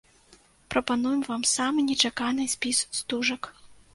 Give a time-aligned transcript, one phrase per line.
[0.75, 3.43] Прапануем вам самы нечаканы спіс стужак.